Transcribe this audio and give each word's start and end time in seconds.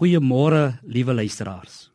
Goeiemôre, 0.00 0.78
liewe 0.88 1.12
luisteraars. 1.12 1.90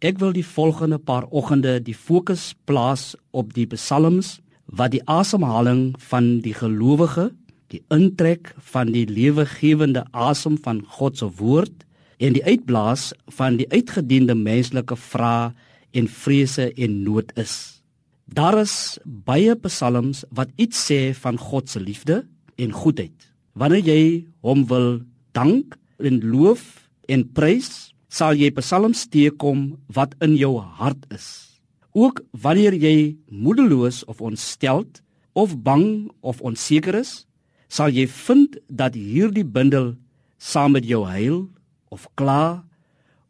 Ek 0.00 0.16
wil 0.22 0.30
die 0.32 0.46
volgende 0.48 0.96
paar 0.96 1.26
oggende 1.28 1.74
die 1.84 1.92
fokus 1.92 2.54
plaas 2.64 3.10
op 3.36 3.50
die 3.52 3.66
psalms 3.68 4.38
wat 4.64 4.94
die 4.94 5.02
asemhaling 5.04 5.90
van 6.08 6.30
die 6.40 6.54
gelowige, 6.56 7.26
die 7.68 7.82
intrek 7.92 8.54
van 8.72 8.94
die 8.94 9.04
lewegewende 9.04 10.06
asem 10.16 10.56
van 10.64 10.80
God 10.96 11.20
se 11.20 11.28
woord 11.36 11.84
en 12.16 12.32
die 12.38 12.46
uitblaas 12.48 13.10
van 13.36 13.60
die 13.60 13.68
uitgediende 13.68 14.38
menslike 14.40 14.96
vrae 14.96 15.52
en 15.92 16.08
vrese 16.08 16.72
en 16.72 17.02
nood 17.04 17.28
is. 17.36 17.84
Daar 18.24 18.56
is 18.64 18.96
baie 19.04 19.52
psalms 19.68 20.24
wat 20.32 20.48
iets 20.56 20.80
sê 20.88 21.02
van 21.12 21.36
God 21.36 21.68
se 21.68 21.84
liefde 21.84 22.22
en 22.56 22.72
goedheid. 22.72 23.28
Wanneer 23.52 23.84
jy 23.84 24.04
hom 24.40 24.64
wil 24.72 25.02
dank 25.36 25.76
en 26.00 26.24
loof 26.24 26.88
en 27.10 27.24
prys, 27.34 27.90
sal 28.10 28.38
jy 28.38 28.50
psalms 28.54 29.06
teekom 29.10 29.74
wat 29.94 30.14
in 30.24 30.36
jou 30.38 30.56
hart 30.58 31.02
is. 31.14 31.60
Ook 31.94 32.22
wanneer 32.30 32.74
jy 32.74 33.16
moedeloos 33.30 34.04
of 34.06 34.22
ontsteld 34.22 35.02
of 35.34 35.56
bang 35.62 36.10
of 36.22 36.42
onseker 36.42 37.00
is, 37.02 37.24
sal 37.70 37.90
jy 37.90 38.06
vind 38.10 38.58
dat 38.66 38.98
hierdie 38.98 39.46
bundel 39.46 39.94
saam 40.38 40.74
met 40.74 40.86
jou 40.86 41.04
huil 41.06 41.46
of 41.90 42.06
kla 42.18 42.62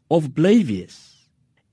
of 0.09 0.29
bly 0.33 0.61
wees. 0.65 0.97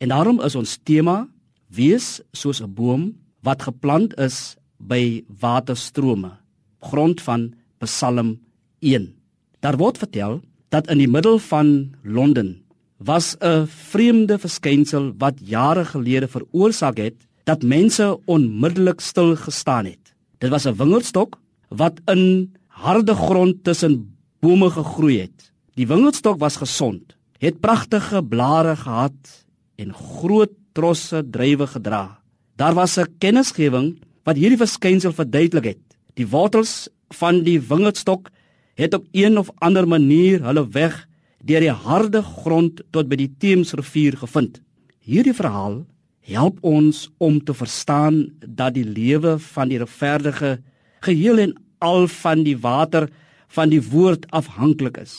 En 0.00 0.12
daarom 0.12 0.40
is 0.44 0.56
ons 0.56 0.78
tema 0.84 1.26
wees 1.68 2.20
soos 2.32 2.60
'n 2.60 2.72
boom 2.72 3.16
wat 3.42 3.62
geplant 3.62 4.12
is 4.18 4.56
by 4.78 5.24
waterstrome, 5.40 6.38
grond 6.80 7.20
van 7.20 7.54
Psalm 7.80 8.40
1. 8.80 9.14
Daar 9.60 9.76
word 9.76 9.98
vertel 9.98 10.40
dat 10.68 10.88
in 10.90 10.98
die 10.98 11.08
middel 11.10 11.38
van 11.38 11.94
Londen 12.02 12.62
was 12.96 13.36
'n 13.40 13.66
vreemde 13.66 14.38
verskynsel 14.38 15.12
wat 15.18 15.34
jare 15.44 15.84
gelede 15.84 16.28
veroorsaak 16.28 16.96
het 16.96 17.26
dat 17.44 17.62
mense 17.62 18.18
onmiddellik 18.24 19.00
stil 19.00 19.36
gestaan 19.36 19.84
het. 19.84 20.14
Dit 20.38 20.50
was 20.50 20.66
'n 20.66 20.76
wingerdstok 20.76 21.38
wat 21.68 22.00
in 22.06 22.52
harde 22.66 23.14
grond 23.14 23.64
tussen 23.64 24.16
bome 24.40 24.70
gegroei 24.70 25.20
het. 25.20 25.52
Die 25.74 25.86
wingerdstok 25.86 26.38
was 26.38 26.56
gesond, 26.56 27.16
het 27.38 27.60
pragtige 27.60 28.22
blare 28.22 28.76
gehad 28.76 29.46
en 29.76 29.94
groot 29.94 30.50
trosse 30.72 31.24
druiwe 31.30 31.66
gedra. 31.66 32.20
Daar 32.56 32.74
was 32.74 32.98
'n 32.98 33.14
kennisgewing 33.18 33.98
wat 34.22 34.36
hierdie 34.36 34.58
verskynsel 34.58 35.12
verduidelik 35.12 35.64
het. 35.64 35.84
Die 36.14 36.28
wortels 36.28 36.88
van 37.08 37.42
die 37.42 37.60
wingerdstok 37.60 38.30
het 38.78 38.94
op 38.94 39.06
een 39.12 39.38
of 39.38 39.50
ander 39.58 39.88
manier 39.88 40.42
hulle 40.46 40.64
weg 40.70 41.02
deur 41.42 41.62
die 41.62 41.74
harde 41.74 42.22
grond 42.22 42.82
tot 42.94 43.08
by 43.10 43.18
die 43.18 43.30
Theemsrivier 43.42 44.18
gevind. 44.20 44.60
Hierdie 45.02 45.34
verhaal 45.34 45.82
help 46.28 46.58
ons 46.66 47.08
om 47.18 47.40
te 47.42 47.54
verstaan 47.56 48.28
dat 48.44 48.76
die 48.76 48.86
lewe 48.86 49.38
van 49.54 49.70
die 49.70 49.80
regverdige 49.82 50.58
geheel 51.06 51.42
en 51.42 51.54
al 51.82 52.06
van 52.12 52.44
die 52.46 52.56
water 52.58 53.08
van 53.54 53.72
die 53.72 53.82
woord 53.82 54.26
afhanklik 54.30 54.98
is. 55.02 55.14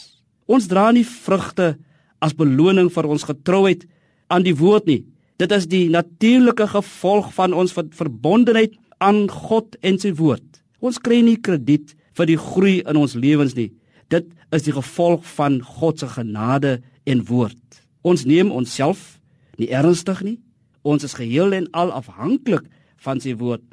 Ons 0.45 0.69
dra 0.69 0.89
nie 0.95 1.05
vrugte 1.07 1.75
as 2.23 2.35
beloning 2.35 2.91
vir 2.93 3.07
ons 3.09 3.25
getrouheid 3.27 3.87
aan 4.29 4.45
die 4.45 4.55
woord 4.55 4.87
nie. 4.87 5.01
Dit 5.39 5.51
is 5.55 5.67
die 5.71 5.87
natuurlike 5.89 6.67
gevolg 6.75 7.31
van 7.35 7.55
ons 7.55 7.73
verbondenheid 7.73 8.75
aan 8.99 9.27
God 9.31 9.75
en 9.81 9.99
sy 9.99 10.11
woord. 10.13 10.45
Ons 10.79 10.99
kry 11.01 11.23
nie 11.25 11.39
krediet 11.39 11.95
vir 12.19 12.27
die 12.27 12.39
groei 12.39 12.75
in 12.83 12.99
ons 12.99 13.15
lewens 13.15 13.55
nie. 13.55 13.71
Dit 14.11 14.27
is 14.55 14.65
die 14.65 14.75
gevolg 14.75 15.23
van 15.37 15.59
God 15.63 16.01
se 16.01 16.09
genade 16.11 16.79
en 17.07 17.23
woord. 17.29 17.81
Ons 18.03 18.25
neem 18.27 18.51
onsself 18.51 19.19
nie 19.59 19.69
ernstig 19.75 20.21
nie. 20.25 20.37
Ons 20.83 21.05
is 21.07 21.15
geheel 21.15 21.55
en 21.55 21.69
al 21.77 21.93
afhanklik 21.95 22.67
van 23.03 23.21
sy 23.23 23.35
woord. 23.39 23.63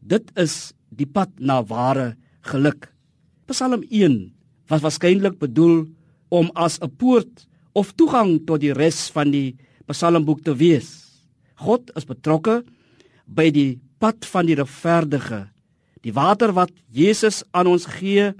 Dit 0.00 0.30
is 0.38 0.72
die 0.94 1.06
pad 1.06 1.32
na 1.38 1.62
ware 1.66 2.14
geluk. 2.46 2.90
Psalm 3.50 3.82
1 3.90 4.18
was 4.70 4.82
waarskynlik 4.82 5.38
bedoel 5.42 5.86
om 6.30 6.50
as 6.54 6.78
'n 6.82 6.90
poort 6.90 7.46
of 7.74 7.92
toegang 7.94 8.46
tot 8.46 8.60
die 8.60 8.72
res 8.72 9.10
van 9.10 9.30
die 9.30 9.56
Psalmboek 9.86 10.42
te 10.42 10.54
wees. 10.54 11.22
God 11.54 11.90
is 11.96 12.04
betrokke 12.04 12.64
by 13.26 13.50
die 13.50 13.78
pad 13.98 14.24
van 14.24 14.46
die 14.46 14.56
regverdige 14.58 15.46
Die 16.06 16.14
water 16.14 16.52
wat 16.54 16.70
Jesus 16.94 17.42
aan 17.50 17.66
ons 17.66 17.88
gee, 17.98 18.30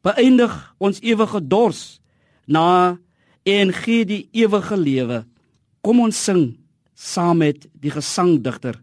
beëindig 0.00 0.52
ons 0.80 1.00
ewige 1.04 1.42
dors. 1.44 2.00
Na 2.48 2.96
en 3.44 3.72
gee 3.76 4.06
die 4.08 4.24
ewige 4.32 4.78
lewe. 4.80 5.18
Kom 5.84 6.00
ons 6.00 6.16
sing 6.16 6.54
saam 6.96 7.42
met 7.42 7.66
die 7.76 7.92
gesangdigter. 7.92 8.80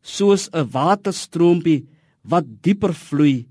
Soos 0.00 0.48
'n 0.54 0.70
waterstroompie 0.72 1.84
wat 2.24 2.46
dieper 2.62 2.94
vloei 2.94 3.46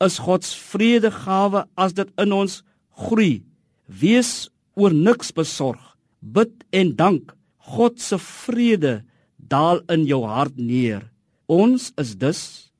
is 0.00 0.18
God 0.18 0.44
se 0.44 0.58
vredegawe 0.58 1.64
as 1.76 1.92
dit 1.94 2.08
in 2.18 2.32
ons 2.32 2.62
groei. 2.90 3.42
Wees 3.86 4.50
oor 4.74 4.92
niks 4.92 5.32
besorg. 5.32 5.96
Bid 6.20 6.52
en 6.72 6.96
dank. 6.96 7.32
God 7.58 8.00
se 8.00 8.18
vrede 8.18 9.04
daal 9.36 9.80
in 9.88 10.04
jou 10.06 10.24
hart 10.26 10.56
neer. 10.56 11.10
Ons 11.46 11.92
is 11.96 12.16
dus 12.18 12.71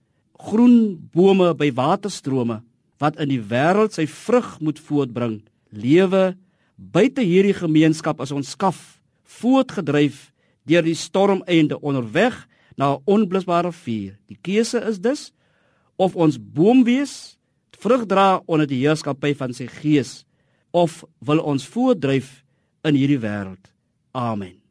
groen 0.42 0.98
bome 1.14 1.52
by 1.54 1.70
waterstrome 1.74 2.60
wat 3.02 3.18
in 3.22 3.32
die 3.32 3.42
wêreld 3.42 3.94
sy 3.96 4.06
vrug 4.06 4.58
moet 4.62 4.78
voortbring. 4.78 5.40
Lewe 5.74 6.34
buite 6.76 7.22
hierdie 7.26 7.56
gemeenskap 7.56 8.20
as 8.22 8.32
ons 8.34 8.54
skaf 8.54 8.78
voortgedryf 9.40 10.30
deur 10.68 10.84
die 10.86 10.98
stormeinde 10.98 11.78
onderweg 11.80 12.36
na 12.76 12.94
'n 12.94 13.02
onblusbare 13.04 13.72
vuur. 13.72 14.18
Die 14.26 14.38
keuse 14.42 14.78
is 14.88 14.98
dus 14.98 15.32
of 15.96 16.16
ons 16.16 16.38
boom 16.38 16.84
wees, 16.84 17.36
vrug 17.78 18.06
dra 18.06 18.42
onder 18.46 18.66
die 18.66 18.86
heerskappy 18.86 19.34
van 19.34 19.52
sy 19.52 19.66
gees 19.66 20.24
of 20.70 21.04
wil 21.18 21.38
ons 21.38 21.66
voortdryf 21.66 22.44
in 22.82 22.94
hierdie 22.94 23.20
wêreld. 23.20 23.72
Amen. 24.12 24.61